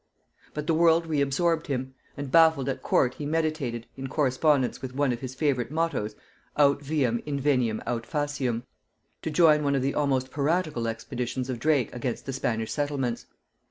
[0.55, 4.95] But the world re absorbed him; and baffled at court he meditated, in correspondence with
[4.95, 6.15] one of his favorite mottoes,
[6.57, 8.63] "Aut viam inveniam aut faciam,"
[9.21, 13.27] to join one of the almost piratical expeditions of Drake against the Spanish settlements.